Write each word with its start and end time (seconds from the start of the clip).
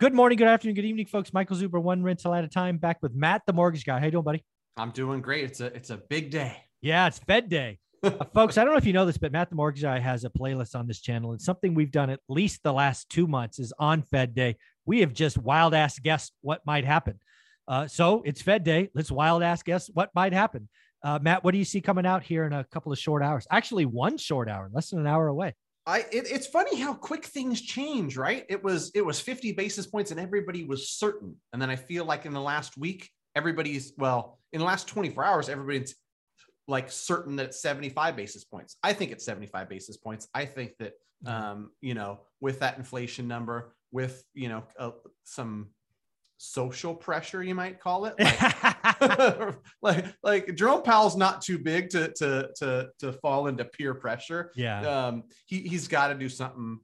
Good 0.00 0.14
morning, 0.14 0.38
good 0.38 0.46
afternoon, 0.46 0.76
good 0.76 0.84
evening, 0.84 1.06
folks. 1.06 1.32
Michael 1.32 1.56
Zuber, 1.56 1.82
one 1.82 2.04
rental 2.04 2.32
at 2.32 2.44
a 2.44 2.48
time, 2.48 2.76
back 2.76 2.98
with 3.02 3.16
Matt, 3.16 3.42
the 3.48 3.52
mortgage 3.52 3.84
guy. 3.84 3.98
How 3.98 4.04
you 4.04 4.12
doing, 4.12 4.22
buddy? 4.22 4.44
I'm 4.76 4.92
doing 4.92 5.20
great. 5.20 5.42
It's 5.42 5.60
a 5.60 5.66
it's 5.74 5.90
a 5.90 5.96
big 5.96 6.30
day. 6.30 6.56
Yeah, 6.80 7.08
it's 7.08 7.18
Fed 7.18 7.48
Day. 7.48 7.80
uh, 8.04 8.10
folks, 8.32 8.56
I 8.56 8.62
don't 8.62 8.74
know 8.74 8.78
if 8.78 8.86
you 8.86 8.92
know 8.92 9.06
this, 9.06 9.18
but 9.18 9.32
Matt 9.32 9.50
the 9.50 9.56
Mortgage 9.56 9.82
Guy 9.82 9.98
has 9.98 10.22
a 10.22 10.30
playlist 10.30 10.76
on 10.76 10.86
this 10.86 11.00
channel. 11.00 11.32
and 11.32 11.42
something 11.42 11.74
we've 11.74 11.90
done 11.90 12.10
at 12.10 12.20
least 12.28 12.62
the 12.62 12.72
last 12.72 13.10
two 13.10 13.26
months 13.26 13.58
is 13.58 13.72
on 13.80 14.02
Fed 14.02 14.36
Day. 14.36 14.54
We 14.86 15.00
have 15.00 15.12
just 15.12 15.36
wild 15.36 15.74
ass 15.74 15.98
guessed 15.98 16.32
what 16.42 16.64
might 16.64 16.84
happen. 16.84 17.18
Uh, 17.66 17.88
so 17.88 18.22
it's 18.24 18.40
Fed 18.40 18.62
Day. 18.62 18.90
Let's 18.94 19.10
wild 19.10 19.42
ass 19.42 19.64
guess 19.64 19.90
what 19.92 20.10
might 20.14 20.32
happen. 20.32 20.68
Uh, 21.02 21.18
Matt, 21.20 21.42
what 21.42 21.50
do 21.50 21.58
you 21.58 21.64
see 21.64 21.80
coming 21.80 22.06
out 22.06 22.22
here 22.22 22.44
in 22.44 22.52
a 22.52 22.62
couple 22.62 22.92
of 22.92 23.00
short 23.00 23.24
hours? 23.24 23.48
Actually, 23.50 23.86
one 23.86 24.16
short 24.16 24.48
hour, 24.48 24.70
less 24.72 24.90
than 24.90 25.00
an 25.00 25.08
hour 25.08 25.26
away. 25.26 25.56
I 25.88 26.00
it, 26.12 26.30
it's 26.30 26.46
funny 26.46 26.78
how 26.78 26.92
quick 26.92 27.24
things 27.24 27.62
change, 27.62 28.18
right? 28.18 28.44
It 28.50 28.62
was 28.62 28.92
it 28.94 29.04
was 29.04 29.18
50 29.20 29.52
basis 29.52 29.86
points 29.86 30.10
and 30.10 30.20
everybody 30.20 30.64
was 30.64 30.90
certain. 30.90 31.36
And 31.52 31.62
then 31.62 31.70
I 31.70 31.76
feel 31.76 32.04
like 32.04 32.26
in 32.26 32.34
the 32.34 32.42
last 32.42 32.76
week, 32.76 33.08
everybody's 33.34 33.94
well, 33.96 34.38
in 34.52 34.60
the 34.60 34.66
last 34.66 34.86
24 34.86 35.24
hours, 35.24 35.48
everybody's 35.48 35.96
like 36.68 36.92
certain 36.92 37.36
that 37.36 37.46
it's 37.46 37.62
75 37.62 38.16
basis 38.16 38.44
points. 38.44 38.76
I 38.82 38.92
think 38.92 39.12
it's 39.12 39.24
75 39.24 39.70
basis 39.70 39.96
points. 39.96 40.28
I 40.34 40.44
think 40.44 40.74
that 40.78 40.92
um, 41.26 41.70
you 41.80 41.94
know, 41.94 42.20
with 42.40 42.60
that 42.60 42.76
inflation 42.76 43.26
number, 43.26 43.74
with 43.90 44.22
you 44.34 44.50
know, 44.50 44.64
uh, 44.78 44.90
some 45.24 45.68
social 46.36 46.94
pressure, 46.94 47.42
you 47.42 47.54
might 47.54 47.80
call 47.80 48.04
it. 48.04 48.14
Like, 48.18 48.76
like, 49.82 50.06
like 50.22 50.54
Jerome 50.54 50.82
Powell's 50.82 51.16
not 51.16 51.42
too 51.42 51.58
big 51.58 51.90
to 51.90 52.12
to 52.14 52.50
to 52.56 52.88
to 53.00 53.12
fall 53.14 53.46
into 53.46 53.64
peer 53.64 53.94
pressure. 53.94 54.52
Yeah. 54.54 54.80
Um, 54.80 55.24
he 55.46 55.60
he's 55.60 55.88
got 55.88 56.08
to 56.08 56.14
do 56.14 56.28
something 56.28 56.80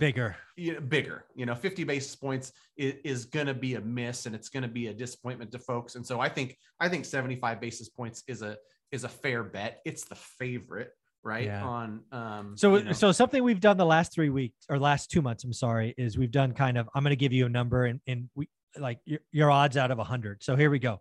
Bigger. 0.00 0.36
you 0.56 0.74
know, 0.74 0.80
bigger. 0.80 1.24
You 1.36 1.46
know, 1.46 1.54
50 1.54 1.84
basis 1.84 2.16
points 2.16 2.52
is, 2.76 2.94
is 3.04 3.24
going 3.26 3.46
to 3.46 3.54
be 3.54 3.76
a 3.76 3.80
miss, 3.80 4.26
and 4.26 4.34
it's 4.34 4.48
going 4.48 4.64
to 4.64 4.68
be 4.68 4.88
a 4.88 4.94
disappointment 4.94 5.52
to 5.52 5.58
folks. 5.60 5.94
And 5.94 6.04
so 6.04 6.20
I 6.20 6.28
think 6.28 6.56
I 6.80 6.88
think 6.88 7.04
75 7.04 7.60
basis 7.60 7.88
points 7.88 8.24
is 8.26 8.42
a 8.42 8.56
is 8.90 9.04
a 9.04 9.08
fair 9.08 9.44
bet. 9.44 9.80
It's 9.84 10.04
the 10.04 10.16
favorite, 10.16 10.90
right? 11.22 11.44
Yeah. 11.44 11.64
On 11.64 12.00
um. 12.10 12.56
So, 12.56 12.76
you 12.76 12.84
know, 12.84 12.92
so 12.92 13.12
something 13.12 13.42
we've 13.44 13.60
done 13.60 13.76
the 13.76 13.86
last 13.86 14.12
three 14.12 14.30
weeks 14.30 14.64
or 14.68 14.80
last 14.80 15.12
two 15.12 15.22
months, 15.22 15.44
I'm 15.44 15.52
sorry, 15.52 15.94
is 15.96 16.18
we've 16.18 16.32
done 16.32 16.52
kind 16.52 16.76
of, 16.76 16.88
I'm 16.94 17.04
going 17.04 17.10
to 17.10 17.16
give 17.16 17.32
you 17.32 17.46
a 17.46 17.50
number 17.50 17.84
and, 17.84 18.00
and 18.08 18.28
we 18.34 18.48
like 18.78 18.98
your, 19.04 19.20
your 19.30 19.50
odds 19.50 19.76
out 19.76 19.92
of 19.92 19.98
100. 19.98 20.42
So 20.42 20.56
here 20.56 20.70
we 20.70 20.80
go. 20.80 21.00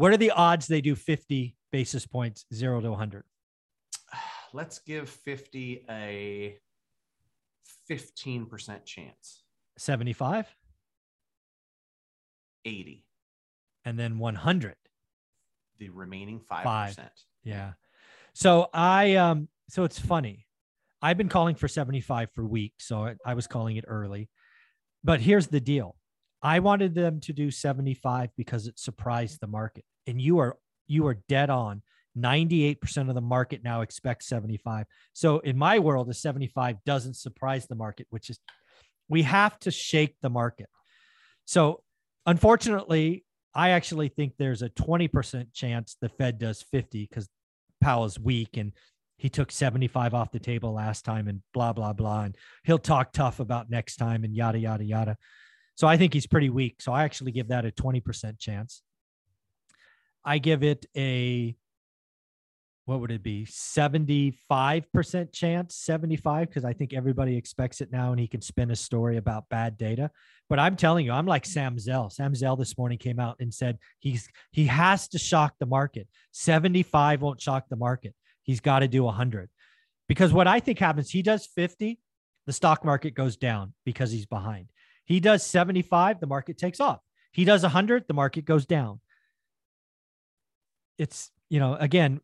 What 0.00 0.12
are 0.12 0.16
the 0.16 0.30
odds 0.30 0.66
they 0.66 0.80
do 0.80 0.94
50 0.94 1.54
basis 1.70 2.06
points, 2.06 2.46
zero 2.54 2.80
to 2.80 2.88
100? 2.88 3.22
let's 4.54 4.78
give 4.78 5.10
50 5.10 5.84
a 5.90 6.56
15% 7.90 8.84
chance. 8.86 9.42
75 9.76 10.46
80. 12.64 13.04
and 13.84 13.98
then 13.98 14.18
100. 14.18 14.74
The 15.78 15.90
remaining 15.90 16.40
5%. 16.50 16.62
Five. 16.62 16.98
Yeah. 17.44 17.72
So 18.32 18.70
I 18.72 19.16
um 19.16 19.48
so 19.68 19.84
it's 19.84 19.98
funny. 19.98 20.46
I've 21.02 21.18
been 21.18 21.28
calling 21.28 21.56
for 21.56 21.68
75 21.68 22.30
for 22.32 22.46
weeks, 22.46 22.86
so 22.86 23.04
I, 23.04 23.16
I 23.26 23.34
was 23.34 23.46
calling 23.46 23.76
it 23.76 23.84
early. 23.86 24.30
But 25.04 25.20
here's 25.20 25.48
the 25.48 25.60
deal. 25.60 25.96
I 26.42 26.60
wanted 26.60 26.94
them 26.94 27.20
to 27.20 27.32
do 27.32 27.50
75 27.50 28.30
because 28.36 28.66
it 28.66 28.78
surprised 28.78 29.40
the 29.40 29.46
market. 29.46 29.84
And 30.06 30.20
you 30.20 30.38
are 30.38 30.56
you 30.86 31.06
are 31.06 31.18
dead 31.28 31.50
on. 31.50 31.82
98% 32.18 33.08
of 33.08 33.14
the 33.14 33.20
market 33.20 33.62
now 33.62 33.82
expects 33.82 34.26
75. 34.26 34.86
So 35.12 35.38
in 35.38 35.56
my 35.56 35.78
world, 35.78 36.10
a 36.10 36.14
75 36.14 36.76
doesn't 36.84 37.14
surprise 37.14 37.66
the 37.66 37.76
market, 37.76 38.08
which 38.10 38.30
is 38.30 38.40
we 39.08 39.22
have 39.22 39.58
to 39.60 39.70
shake 39.70 40.16
the 40.20 40.30
market. 40.30 40.68
So 41.44 41.82
unfortunately, 42.26 43.24
I 43.54 43.70
actually 43.70 44.08
think 44.08 44.34
there's 44.38 44.62
a 44.62 44.70
20% 44.70 45.52
chance 45.52 45.96
the 46.00 46.08
Fed 46.08 46.38
does 46.38 46.62
50 46.62 47.06
because 47.08 47.28
Powell's 47.80 48.18
weak 48.18 48.56
and 48.56 48.72
he 49.16 49.28
took 49.28 49.52
75 49.52 50.14
off 50.14 50.32
the 50.32 50.38
table 50.38 50.72
last 50.72 51.04
time 51.04 51.28
and 51.28 51.42
blah, 51.52 51.72
blah, 51.72 51.92
blah. 51.92 52.22
And 52.22 52.36
he'll 52.64 52.78
talk 52.78 53.12
tough 53.12 53.38
about 53.38 53.70
next 53.70 53.96
time 53.96 54.24
and 54.24 54.34
yada, 54.34 54.58
yada, 54.58 54.84
yada. 54.84 55.16
So 55.80 55.86
I 55.86 55.96
think 55.96 56.12
he's 56.12 56.26
pretty 56.26 56.50
weak. 56.50 56.82
So 56.82 56.92
I 56.92 57.04
actually 57.04 57.32
give 57.32 57.48
that 57.48 57.64
a 57.64 57.70
20% 57.70 58.38
chance. 58.38 58.82
I 60.22 60.36
give 60.36 60.62
it 60.62 60.84
a, 60.94 61.56
what 62.84 63.00
would 63.00 63.10
it 63.10 63.22
be? 63.22 63.46
75% 63.46 65.32
chance, 65.32 65.74
75, 65.76 66.48
because 66.48 66.66
I 66.66 66.74
think 66.74 66.92
everybody 66.92 67.34
expects 67.34 67.80
it 67.80 67.90
now 67.90 68.10
and 68.10 68.20
he 68.20 68.28
can 68.28 68.42
spin 68.42 68.70
a 68.72 68.76
story 68.76 69.16
about 69.16 69.48
bad 69.48 69.78
data. 69.78 70.10
But 70.50 70.58
I'm 70.58 70.76
telling 70.76 71.06
you, 71.06 71.12
I'm 71.12 71.24
like 71.24 71.46
Sam 71.46 71.78
Zell. 71.78 72.10
Sam 72.10 72.34
Zell 72.34 72.56
this 72.56 72.76
morning 72.76 72.98
came 72.98 73.18
out 73.18 73.36
and 73.40 73.54
said 73.54 73.78
he's 74.00 74.28
he 74.50 74.66
has 74.66 75.08
to 75.08 75.18
shock 75.18 75.54
the 75.58 75.64
market. 75.64 76.08
75 76.32 77.22
won't 77.22 77.40
shock 77.40 77.70
the 77.70 77.76
market. 77.76 78.14
He's 78.42 78.60
got 78.60 78.80
to 78.80 78.88
do 78.88 79.04
100. 79.04 79.48
Because 80.08 80.30
what 80.30 80.46
I 80.46 80.60
think 80.60 80.78
happens, 80.78 81.08
he 81.08 81.22
does 81.22 81.46
50, 81.46 81.98
the 82.46 82.52
stock 82.52 82.84
market 82.84 83.14
goes 83.14 83.38
down 83.38 83.72
because 83.86 84.12
he's 84.12 84.26
behind. 84.26 84.66
He 85.10 85.18
does 85.18 85.44
75, 85.44 86.20
the 86.20 86.28
market 86.28 86.56
takes 86.56 86.78
off. 86.78 87.00
He 87.32 87.44
does 87.44 87.62
100, 87.62 88.04
the 88.06 88.14
market 88.14 88.44
goes 88.44 88.64
down. 88.64 89.00
It's, 90.98 91.32
you 91.48 91.58
know, 91.58 91.74
again, 91.74 92.20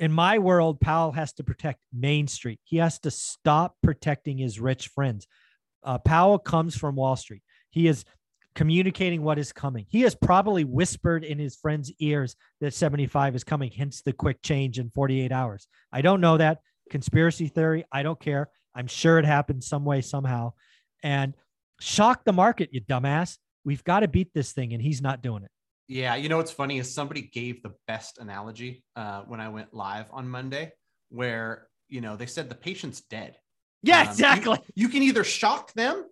in 0.00 0.10
my 0.10 0.40
world, 0.40 0.80
Powell 0.80 1.12
has 1.12 1.32
to 1.34 1.44
protect 1.44 1.84
Main 1.92 2.26
Street. 2.26 2.58
He 2.64 2.78
has 2.78 2.98
to 2.98 3.12
stop 3.12 3.76
protecting 3.84 4.36
his 4.36 4.58
rich 4.58 4.88
friends. 4.88 5.28
Uh, 5.84 5.98
Powell 5.98 6.40
comes 6.40 6.76
from 6.76 6.96
Wall 6.96 7.14
Street. 7.14 7.42
He 7.70 7.86
is 7.86 8.04
communicating 8.56 9.22
what 9.22 9.38
is 9.38 9.52
coming. 9.52 9.86
He 9.88 10.00
has 10.00 10.16
probably 10.16 10.64
whispered 10.64 11.22
in 11.22 11.38
his 11.38 11.54
friends' 11.54 11.92
ears 12.00 12.34
that 12.60 12.74
75 12.74 13.36
is 13.36 13.44
coming, 13.44 13.70
hence 13.70 14.02
the 14.02 14.12
quick 14.12 14.42
change 14.42 14.80
in 14.80 14.90
48 14.90 15.30
hours. 15.30 15.68
I 15.92 16.02
don't 16.02 16.20
know 16.20 16.38
that. 16.38 16.58
Conspiracy 16.90 17.46
theory, 17.46 17.84
I 17.92 18.02
don't 18.02 18.18
care. 18.18 18.50
I'm 18.74 18.88
sure 18.88 19.20
it 19.20 19.24
happened 19.24 19.62
some 19.62 19.84
way, 19.84 20.00
somehow. 20.00 20.54
And 21.04 21.34
shock 21.84 22.24
the 22.24 22.32
market, 22.32 22.70
you 22.72 22.80
dumbass. 22.80 23.38
We've 23.64 23.84
got 23.84 24.00
to 24.00 24.08
beat 24.08 24.32
this 24.34 24.52
thing, 24.52 24.72
and 24.72 24.82
he's 24.82 25.00
not 25.02 25.22
doing 25.22 25.42
it. 25.44 25.50
Yeah, 25.86 26.14
you 26.16 26.28
know 26.28 26.38
what's 26.38 26.50
funny 26.50 26.78
is 26.78 26.92
somebody 26.92 27.22
gave 27.22 27.62
the 27.62 27.74
best 27.86 28.18
analogy 28.18 28.82
uh, 28.96 29.22
when 29.22 29.40
I 29.40 29.50
went 29.50 29.74
live 29.74 30.06
on 30.10 30.28
Monday, 30.28 30.72
where 31.10 31.68
you 31.88 32.00
know 32.00 32.16
they 32.16 32.26
said 32.26 32.48
the 32.48 32.54
patient's 32.54 33.02
dead. 33.02 33.36
Yeah, 33.82 34.00
Um, 34.00 34.04
you- 34.06 34.10
exactly. 34.12 34.58
You, 34.74 34.88
can 34.88 35.02
either 35.02 35.24
shock 35.24 35.72
them, 35.74 36.06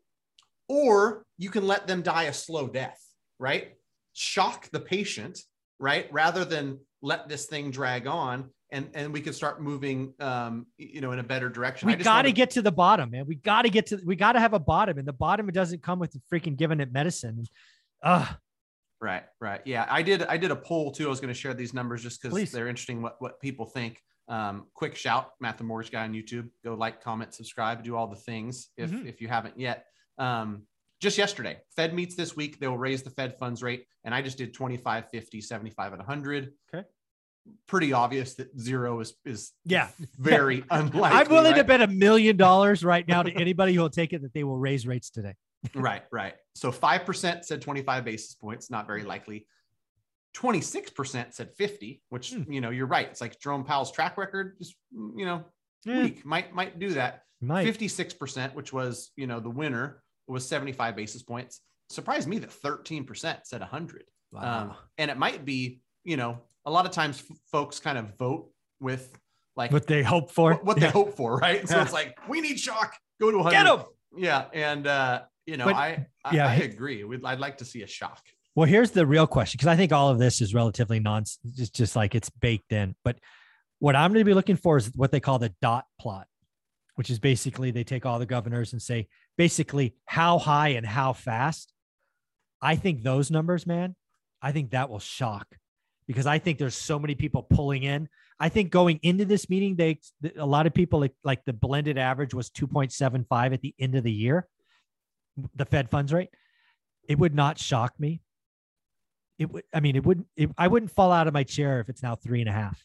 or 0.68 1.24
you 1.38 1.50
can 1.50 1.66
let 1.66 1.86
them 1.86 2.02
die 2.02 2.24
a 2.24 2.32
slow 2.34 2.66
death. 2.68 3.00
Right? 3.38 3.72
Shock 4.12 4.68
the 4.70 4.80
patient, 4.80 5.40
right, 5.80 6.06
rather 6.12 6.44
than 6.44 6.78
let 7.00 7.28
this 7.28 7.46
thing 7.46 7.70
drag 7.70 8.06
on, 8.06 8.50
and 8.72 8.88
and 8.94 9.12
we 9.12 9.20
can 9.20 9.32
start 9.32 9.62
moving, 9.62 10.14
um, 10.18 10.66
you 10.78 11.00
know, 11.00 11.12
in 11.12 11.18
a 11.18 11.22
better 11.22 11.48
direction. 11.48 11.86
we 11.86 11.94
got 11.96 12.22
to 12.22 12.32
get 12.32 12.50
to 12.50 12.62
the 12.62 12.72
bottom, 12.72 13.10
man. 13.10 13.26
We 13.26 13.36
got 13.36 13.62
to 13.62 13.70
get 13.70 13.86
to. 13.88 14.00
We 14.04 14.16
got 14.16 14.32
to 14.32 14.40
have 14.40 14.54
a 14.54 14.58
bottom, 14.58 14.98
and 14.98 15.06
the 15.06 15.12
bottom 15.12 15.46
doesn't 15.48 15.82
come 15.82 15.98
with 15.98 16.16
freaking 16.32 16.56
giving 16.56 16.80
it 16.80 16.92
medicine. 16.92 17.44
Uh, 18.02 18.26
Right, 19.00 19.24
right. 19.40 19.60
Yeah, 19.64 19.84
I 19.90 20.02
did. 20.02 20.22
I 20.22 20.36
did 20.36 20.52
a 20.52 20.56
poll 20.56 20.92
too. 20.92 21.06
I 21.06 21.08
was 21.08 21.18
going 21.18 21.34
to 21.34 21.38
share 21.38 21.54
these 21.54 21.74
numbers 21.74 22.04
just 22.04 22.22
because 22.22 22.52
they're 22.52 22.68
interesting. 22.68 23.02
What 23.02 23.16
what 23.20 23.40
people 23.40 23.66
think. 23.66 24.00
Um, 24.28 24.68
quick 24.74 24.94
shout, 24.94 25.30
Matt 25.40 25.58
the 25.58 25.64
Mortgage 25.64 25.90
Guy 25.90 26.04
on 26.04 26.12
YouTube. 26.12 26.48
Go 26.64 26.74
like, 26.74 27.02
comment, 27.02 27.34
subscribe, 27.34 27.82
do 27.82 27.96
all 27.96 28.06
the 28.06 28.14
things 28.14 28.68
if 28.76 28.92
Mhm. 28.92 29.06
if 29.06 29.20
you 29.20 29.26
haven't 29.26 29.58
yet. 29.58 29.86
Um, 30.18 30.62
just 31.00 31.18
yesterday, 31.18 31.58
Fed 31.74 31.92
meets 31.94 32.14
this 32.14 32.36
week. 32.36 32.60
They 32.60 32.68
will 32.68 32.78
raise 32.78 33.02
the 33.02 33.10
Fed 33.10 33.36
funds 33.36 33.60
rate, 33.60 33.86
and 34.04 34.14
I 34.14 34.22
just 34.22 34.38
did 34.38 34.54
25, 34.54 35.10
50, 35.10 35.40
75, 35.40 35.92
and 35.94 35.98
100. 36.00 36.52
Okay. 36.72 36.86
Pretty 37.66 37.92
obvious 37.92 38.34
that 38.34 38.58
zero 38.60 39.00
is 39.00 39.14
is 39.25 39.53
Yeah. 39.64 39.88
very 40.19 40.64
unlikely. 40.70 41.19
I'm 41.19 41.28
willing 41.28 41.54
to 41.54 41.64
bet 41.64 41.80
a 41.82 41.86
million 41.88 42.36
dollars 42.36 42.84
right 42.84 43.06
now 43.06 43.22
to 43.22 43.32
anybody 43.32 43.72
who 43.75 43.80
will 43.80 43.91
take 43.91 44.12
it 44.12 44.22
that 44.22 44.32
they 44.34 44.44
will 44.44 44.58
raise 44.58 44.86
rates 44.86 45.10
today. 45.10 45.34
right, 45.75 46.02
right. 46.12 46.34
So 46.55 46.70
5% 46.70 47.44
said 47.44 47.62
25 47.62 48.05
basis 48.05 48.34
points, 48.34 48.70
not 48.70 48.87
very 48.87 49.05
likely. 49.05 49.46
26% 50.37 51.32
said 51.34 51.50
50, 51.56 52.02
which, 52.08 52.32
Hmm. 52.32 52.50
you 52.50 52.61
know, 52.61 52.70
you're 52.70 52.87
right. 52.87 53.06
It's 53.08 53.20
like 53.20 53.38
Jerome 53.40 53.64
Powell's 53.64 53.93
track 53.93 54.16
record 54.16 54.56
is, 54.61 54.75
you 54.93 55.25
know, 55.26 55.44
Yeah, 55.84 56.02
weak. 56.05 56.25
Might 56.25 56.55
might 56.55 56.78
do 56.78 56.90
that. 56.94 57.25
might. 57.40 57.66
56%, 57.66 58.55
which 58.55 58.72
was, 58.72 59.11
you 59.16 59.26
know, 59.26 59.40
the 59.40 59.50
winner 59.50 60.02
was 60.28 60.46
75 60.49 60.94
basis 60.96 61.22
points. 61.22 61.61
Surprised 61.90 62.28
me 62.28 62.38
that 62.38 62.50
13% 62.50 63.40
said 63.46 63.61
100. 63.61 64.05
Um, 64.34 64.75
and 64.96 65.11
it 65.11 65.19
might 65.19 65.44
be, 65.44 65.81
you 66.05 66.16
know, 66.16 66.38
a 66.64 66.70
lot 66.70 66.87
of 66.87 66.93
times 66.93 67.23
f- 67.29 67.37
folks 67.50 67.81
kind 67.81 67.99
of 67.99 68.17
vote 68.19 68.50
with 68.81 69.17
like 69.56 69.73
what 69.73 69.87
they 69.87 70.03
hope 70.03 70.31
for. 70.31 70.55
what, 70.55 70.64
what 70.64 70.81
they 70.81 70.88
hope 70.91 71.17
for, 71.17 71.37
right? 71.37 71.69
So 71.69 71.76
Yeah. 71.76 71.82
it's 71.82 71.93
like 72.00 72.17
we 72.29 72.41
need 72.41 72.59
shock, 72.59 72.94
go 73.20 73.31
to 73.31 73.38
100. 73.38 73.56
Get 73.56 73.67
'em! 73.67 73.85
Yeah, 74.17 74.44
and 74.53 74.87
uh, 74.87 75.23
you 75.47 75.56
know, 75.56 75.67
But- 75.67 75.76
I 75.76 76.06
I, 76.25 76.35
yeah, 76.35 76.47
I 76.49 76.55
agree. 76.56 77.03
We'd, 77.05 77.25
I'd 77.25 77.41
like 77.41 77.59
to 77.59 77.64
see 77.64 77.82
a 77.82 77.87
shock. 77.87 78.20
Well, 78.55 78.69
here's 78.69 78.91
the 78.91 79.06
real 79.06 79.26
question 79.26 79.56
because 79.59 79.69
I 79.69 79.76
think 79.76 79.93
all 79.93 80.11
of 80.11 80.19
this 80.19 80.41
is 80.41 80.53
relatively 80.55 81.00
non, 81.00 81.25
just 81.56 81.75
just 81.75 81.97
like 81.97 82.14
it's 82.14 82.29
baked 82.31 82.73
in. 82.73 82.94
But 83.03 83.19
what 83.79 83.97
I'm 83.97 84.12
going 84.12 84.20
to 84.20 84.29
be 84.29 84.35
looking 84.35 84.56
for 84.56 84.76
is 84.76 84.91
what 84.94 85.11
they 85.11 85.20
call 85.20 85.38
the 85.38 85.53
dot 85.62 85.87
plot, 85.99 86.26
which 86.97 87.11
is 87.11 87.19
basically 87.19 87.70
they 87.73 87.82
take 87.82 88.05
all 88.06 88.19
the 88.19 88.26
governors 88.26 88.73
and 88.73 88.81
say 88.81 89.09
basically 89.38 89.94
how 90.05 90.38
high 90.38 90.69
and 90.69 90.87
how 90.87 91.12
fast. 91.14 91.73
I 92.61 92.76
think 92.76 93.03
those 93.03 93.31
numbers, 93.31 93.67
man, 93.67 93.97
I 94.41 94.53
think 94.53 94.70
that 94.70 94.88
will 94.91 95.00
shock 95.00 95.47
because 96.12 96.26
I 96.26 96.38
think 96.38 96.59
there's 96.59 96.75
so 96.76 96.99
many 96.99 97.14
people 97.14 97.43
pulling 97.43 97.82
in. 97.85 98.09
I 98.38 98.49
think 98.49 98.70
going 98.70 98.99
into 99.03 99.25
this 99.25 99.49
meeting, 99.49 99.76
they 99.76 99.99
a 100.37 100.44
lot 100.47 100.67
of 100.67 100.75
people 100.75 101.00
like, 101.00 101.14
like 101.25 101.44
the 101.44 101.53
blended 101.53 101.97
average 101.99 102.35
was 102.35 102.50
2.75 102.50 103.55
at 103.55 103.61
the 103.61 103.75
end 103.79 103.94
of 103.94 104.05
the 104.05 104.12
year, 104.12 104.47
the 105.55 105.64
Fed 105.64 105.88
funds 105.91 106.12
rate. 106.12 106.29
It 107.09 107.19
would 107.19 107.35
not 107.35 107.59
shock 107.59 107.94
me. 107.99 108.20
It 109.38 109.50
would, 109.50 109.64
I 109.73 109.81
mean, 109.81 109.97
it 109.97 110.05
wouldn't, 110.05 110.26
it, 110.37 110.50
I 110.59 110.69
wouldn't 110.69 110.91
fall 110.93 111.12
out 111.12 111.26
of 111.26 111.35
my 111.35 111.44
chair 111.44 111.81
if 111.81 111.88
it's 111.88 112.03
now 112.03 112.14
three 112.14 112.41
and 112.41 112.49
a 112.49 112.53
half. 112.53 112.85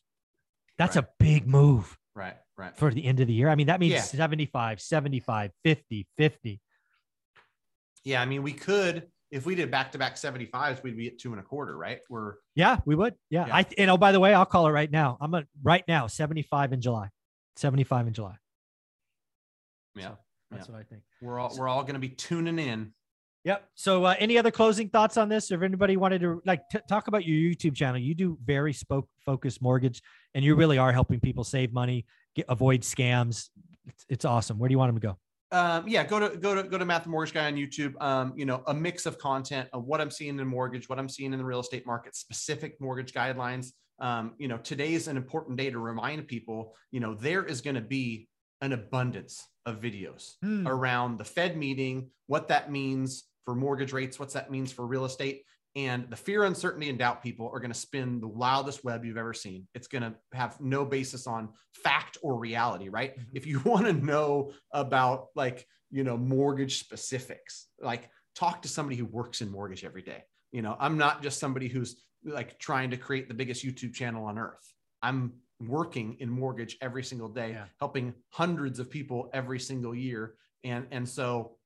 That's 0.78 0.96
Right. 0.96 1.06
a 1.06 1.10
big 1.20 1.48
move 1.48 1.98
Right. 2.16 2.38
Right. 2.56 2.76
for 2.78 2.92
the 2.94 3.04
end 3.06 3.20
of 3.20 3.28
the 3.28 3.34
year. 3.34 3.50
I 3.50 3.56
mean, 3.56 3.68
that 3.68 3.80
means 3.80 3.94
Yeah. 3.94 4.02
75, 4.02 4.80
75, 4.82 5.52
50, 5.64 6.08
50. 6.18 6.62
Yeah. 8.04 8.22
I 8.22 8.26
mean, 8.26 8.44
we 8.44 8.54
could, 8.54 9.08
if 9.32 9.46
we 9.46 9.56
did 9.56 9.70
back 9.70 9.92
to 9.92 9.98
back 9.98 10.16
75s, 10.16 10.82
we'd 10.84 10.98
be 10.98 11.08
at 11.08 11.20
two 11.20 11.32
and 11.32 11.40
a 11.40 11.44
quarter, 11.44 11.78
right? 11.78 12.00
We're, 12.10 12.36
Yeah, 12.56 12.78
we 12.86 12.96
would. 12.96 13.16
Yeah. 13.30 13.48
Yeah. 13.48 13.56
I, 13.56 13.66
and 13.78 13.92
oh, 13.92 13.98
by 13.98 14.12
the 14.12 14.20
way, 14.20 14.34
I'll 14.34 14.46
call 14.46 14.68
it 14.68 14.72
right 14.72 14.90
now. 14.90 15.18
I'm 15.20 15.34
a, 15.34 15.44
right 15.62 15.84
now, 15.88 16.08
75 16.08 16.74
in 16.74 16.82
July, 16.82 17.10
75 17.58 18.08
in 18.08 18.14
July. 18.14 18.36
yeah, 19.96 20.10
So 20.10 20.18
that's 20.52 20.70
what 20.70 20.80
I 20.80 20.84
think. 20.84 21.02
we're 21.22 21.40
all, 21.40 21.54
we're 21.58 21.68
all 21.68 21.82
going 21.82 21.96
to 21.96 22.00
be 22.00 22.10
tuning 22.10 22.60
in. 22.60 22.94
Yep. 23.44 23.64
So, 23.76 24.04
uh, 24.04 24.16
any 24.20 24.38
other 24.38 24.52
closing 24.52 24.90
thoughts 24.90 25.16
on 25.16 25.30
this? 25.30 25.52
Or 25.52 25.56
if 25.56 25.62
anybody 25.62 25.96
wanted 25.96 26.20
to 26.20 26.42
like 26.46 26.68
t- 26.70 26.80
talk 26.90 27.08
about 27.08 27.26
your 27.26 27.38
YouTube 27.38 27.76
channel, 27.76 27.98
you 27.98 28.14
do 28.14 28.38
very 28.44 28.74
spoke 28.74 29.08
focused 29.26 29.62
mortgage, 29.62 30.02
and 30.34 30.44
you 30.44 30.56
really 30.56 30.78
are 30.78 30.92
helping 30.92 31.22
people 31.22 31.46
save 31.46 31.72
money, 31.72 32.06
get, 32.36 32.46
avoid 32.50 32.82
scams. 32.82 33.48
It's, 33.88 34.06
it's 34.10 34.26
awesome. 34.26 34.60
Where 34.60 34.68
do 34.68 34.74
you 34.74 34.78
want 34.78 34.90
them 34.90 35.00
to 35.00 35.08
go? 35.08 35.18
Um, 35.52 35.88
yeah, 35.88 36.04
go 36.04 36.20
to 36.20 36.38
go 36.38 36.56
to 36.56 36.64
go 36.64 36.78
to 36.78 36.86
Matt 36.86 37.04
the 37.04 37.10
Mortgage 37.10 37.34
Guy 37.34 37.48
on 37.48 37.56
YouTube. 37.56 38.00
Um, 38.02 38.34
you 38.36 38.46
know, 38.46 38.64
a 38.68 38.74
mix 38.74 39.06
of 39.06 39.18
content 39.18 39.70
of 39.74 39.86
what 39.86 40.02
I'm 40.02 40.12
seeing 40.12 40.40
in 40.40 40.48
mortgage, 40.48 40.90
what 40.90 41.00
I'm 41.00 41.10
seeing 41.10 41.32
in 41.34 41.40
the 41.40 41.46
real 41.46 41.60
estate 41.60 41.86
market, 41.86 42.16
specific 42.16 42.80
mortgage 42.82 43.14
guidelines. 43.14 43.72
Um, 44.00 44.34
you 44.38 44.48
know, 44.48 44.58
today 44.58 44.94
is 44.94 45.08
an 45.08 45.18
important 45.18 45.58
day 45.58 45.70
to 45.70 45.80
remind 45.80 46.28
people. 46.28 46.76
You 46.92 47.00
know, 47.00 47.16
there 47.16 47.44
is 47.44 47.62
going 47.62 47.76
to 47.76 47.82
be 47.82 48.28
an 48.62 48.74
abundance 48.74 49.46
of 49.66 49.80
videos 49.80 50.34
Hmm. 50.42 50.68
around 50.68 51.18
the 51.18 51.26
Fed 51.26 51.58
meeting, 51.58 52.12
what 52.28 52.48
that 52.50 52.72
means 52.72 53.24
for 53.46 53.56
mortgage 53.56 53.94
rates, 53.94 54.20
what 54.20 54.34
that 54.34 54.52
means 54.52 54.72
for 54.72 54.86
real 54.86 55.06
estate. 55.06 55.44
And 55.78 56.10
the 56.10 56.16
fear, 56.16 56.44
uncertainty, 56.44 56.90
and 56.90 56.98
doubt 56.98 57.22
people 57.22 57.52
are 57.54 57.60
going 57.60 57.72
to 57.72 57.78
spin 57.78 58.20
the 58.20 58.28
wildest 58.28 58.84
web 58.84 59.06
you've 59.06 59.16
ever 59.16 59.34
seen. 59.34 59.68
It's 59.76 59.88
going 59.88 60.02
to 60.02 60.16
have 60.34 60.60
no 60.60 60.84
basis 60.84 61.28
on 61.28 61.50
fact 61.84 62.18
or 62.24 62.40
reality, 62.40 62.90
right? 62.90 63.16
Mhm. 63.16 63.26
If 63.36 63.46
you 63.46 63.60
want 63.66 63.86
to 63.86 63.94
know 63.94 64.52
about 64.72 65.28
like, 65.36 65.68
you 65.92 66.04
know, 66.04 66.18
mortgage 66.18 66.80
specifics, 66.80 67.68
like 67.80 68.10
talk 68.36 68.64
to 68.64 68.68
somebody 68.68 68.96
who 68.96 69.06
works 69.06 69.42
in 69.42 69.52
mortgage 69.52 69.86
every 69.86 70.02
day. 70.02 70.24
You 70.52 70.64
know, 70.64 70.76
I'm 70.80 70.98
not 70.98 71.22
just 71.22 71.40
somebody 71.40 71.68
who's 71.68 72.04
like 72.24 72.58
trying 72.58 72.90
to 72.90 72.98
create 72.98 73.28
the 73.28 73.36
biggest 73.36 73.64
YouTube 73.64 73.94
channel 73.94 74.26
on 74.26 74.40
earth. 74.40 74.74
I'm 75.04 75.34
working 75.60 76.18
in 76.20 76.30
mortgage 76.30 76.78
every 76.82 77.04
single 77.04 77.30
day, 77.30 77.52
Yeah. 77.52 77.66
helping 77.80 78.16
hundreds 78.30 78.80
of 78.80 78.90
people 78.90 79.30
every 79.32 79.60
single 79.60 79.94
year. 79.94 80.36
And 80.64 80.88
and 80.92 81.08
so, 81.08 81.57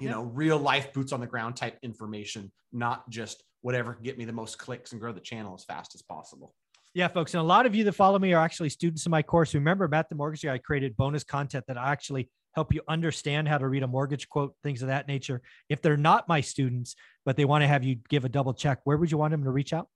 you 0.00 0.08
Yeah. 0.08 0.14
know, 0.14 0.22
real 0.22 0.58
life 0.58 0.92
boots 0.92 1.12
on 1.12 1.20
the 1.20 1.26
ground 1.26 1.56
type 1.56 1.78
information, 1.82 2.50
not 2.72 3.08
just 3.10 3.44
whatever 3.62 3.94
can 3.94 4.02
get 4.02 4.16
me 4.18 4.24
the 4.24 4.32
most 4.32 4.58
clicks 4.58 4.92
and 4.92 5.00
grow 5.00 5.12
the 5.12 5.20
channel 5.20 5.54
as 5.54 5.64
fast 5.64 5.94
as 5.94 6.02
possible. 6.02 6.54
Yeah, 6.94 7.06
folks. 7.08 7.34
And 7.34 7.40
a 7.40 7.44
lot 7.44 7.66
of 7.66 7.74
you 7.74 7.84
that 7.84 7.92
follow 7.92 8.18
me 8.18 8.32
are 8.32 8.42
actually 8.42 8.70
students 8.70 9.06
in 9.06 9.10
my 9.10 9.22
course. 9.22 9.54
Remember, 9.54 9.86
Matt 9.86 10.08
the 10.08 10.14
Mortgage 10.16 10.42
Guy, 10.42 10.54
I 10.54 10.58
created 10.58 10.96
bonus 10.96 11.22
content 11.22 11.64
that 11.68 11.78
I 11.78 11.92
actually 11.92 12.28
help 12.56 12.74
you 12.74 12.80
understand 12.88 13.46
how 13.46 13.58
to 13.58 13.68
read 13.68 13.84
a 13.84 13.86
mortgage 13.86 14.28
quote, 14.28 14.54
things 14.64 14.82
of 14.82 14.88
that 14.88 15.06
nature. 15.06 15.40
If 15.68 15.82
they're 15.82 15.96
not 15.96 16.26
my 16.28 16.40
students, 16.40 16.96
but 17.24 17.36
they 17.36 17.44
want 17.44 17.62
to 17.62 17.68
have 17.68 17.84
you 17.84 17.96
give 18.08 18.24
a 18.24 18.28
double 18.28 18.54
check, 18.54 18.80
where 18.84 18.96
would 18.96 19.10
you 19.12 19.18
want 19.18 19.30
them 19.30 19.44
to 19.44 19.50
reach 19.50 19.72
out? 19.72 19.88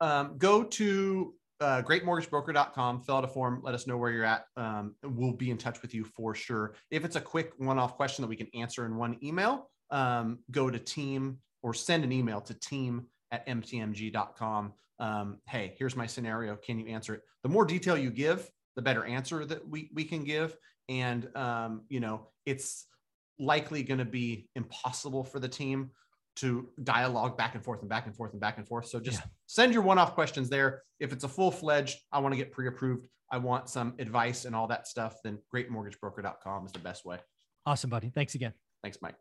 um, 0.00 0.36
go 0.36 0.64
to 0.64 1.34
uh, 1.60 1.82
greatmortgagebroker.com, 1.82 3.02
fill 3.02 3.16
out 3.16 3.24
a 3.24 3.28
form, 3.28 3.60
let 3.62 3.74
us 3.74 3.86
know 3.86 3.96
where 3.96 4.10
you're 4.10 4.24
at. 4.24 4.46
Um, 4.56 4.94
we'll 5.02 5.32
be 5.32 5.50
in 5.50 5.58
touch 5.58 5.82
with 5.82 5.94
you 5.94 6.04
for 6.04 6.34
sure. 6.34 6.74
If 6.90 7.04
it's 7.04 7.16
a 7.16 7.20
quick 7.20 7.52
one 7.58 7.78
off 7.78 7.96
question 7.96 8.22
that 8.22 8.28
we 8.28 8.36
can 8.36 8.48
answer 8.54 8.86
in 8.86 8.96
one 8.96 9.18
email, 9.22 9.70
um, 9.90 10.40
go 10.50 10.70
to 10.70 10.78
team 10.78 11.38
or 11.62 11.74
send 11.74 12.04
an 12.04 12.12
email 12.12 12.40
to 12.42 12.54
team 12.54 13.06
at 13.30 13.46
mtmg.com. 13.46 14.72
Um, 14.98 15.38
hey, 15.48 15.74
here's 15.78 15.96
my 15.96 16.06
scenario. 16.06 16.56
Can 16.56 16.78
you 16.78 16.86
answer 16.86 17.14
it? 17.14 17.22
The 17.42 17.48
more 17.48 17.64
detail 17.64 17.96
you 17.96 18.10
give, 18.10 18.48
the 18.76 18.82
better 18.82 19.04
answer 19.04 19.44
that 19.44 19.68
we, 19.68 19.90
we 19.94 20.04
can 20.04 20.24
give. 20.24 20.56
And, 20.88 21.34
um, 21.36 21.82
you 21.88 22.00
know, 22.00 22.28
it's 22.46 22.86
likely 23.38 23.82
going 23.82 23.98
to 23.98 24.04
be 24.04 24.48
impossible 24.54 25.24
for 25.24 25.40
the 25.40 25.48
team 25.48 25.90
to 26.36 26.68
dialogue 26.82 27.36
back 27.38 27.54
and 27.54 27.62
forth 27.64 27.80
and 27.80 27.88
back 27.88 28.06
and 28.06 28.16
forth 28.16 28.32
and 28.32 28.40
back 28.40 28.58
and 28.58 28.66
forth. 28.66 28.86
So 28.86 28.98
just 29.00 29.20
Yeah. 29.20 29.26
send 29.46 29.72
your 29.72 29.82
one-off 29.82 30.14
questions 30.14 30.48
there. 30.48 30.82
If 30.98 31.12
it's 31.12 31.24
a 31.24 31.28
full-fledged, 31.28 31.98
I 32.12 32.18
want 32.18 32.32
to 32.32 32.36
get 32.36 32.50
pre-approved, 32.52 33.06
I 33.30 33.38
want 33.38 33.68
some 33.68 33.94
advice 33.98 34.44
and 34.44 34.54
all 34.54 34.66
that 34.68 34.86
stuff, 34.88 35.16
then 35.22 35.38
greatmortgagebroker.com 35.54 36.66
is 36.66 36.72
the 36.72 36.78
best 36.80 37.04
way. 37.04 37.18
Awesome, 37.66 37.90
buddy. 37.90 38.10
Thanks 38.10 38.34
again. 38.34 38.52
Thanks, 38.82 38.98
Mike. 39.00 39.14